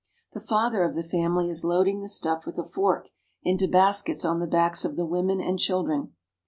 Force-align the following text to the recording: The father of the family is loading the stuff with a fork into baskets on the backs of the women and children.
The 0.33 0.39
father 0.39 0.81
of 0.83 0.95
the 0.95 1.03
family 1.03 1.47
is 1.47 1.63
loading 1.63 1.99
the 2.01 2.09
stuff 2.09 2.47
with 2.47 2.57
a 2.57 2.63
fork 2.63 3.11
into 3.43 3.67
baskets 3.67 4.25
on 4.25 4.39
the 4.39 4.47
backs 4.47 4.83
of 4.83 4.95
the 4.95 5.05
women 5.05 5.39
and 5.39 5.59
children. 5.59 6.15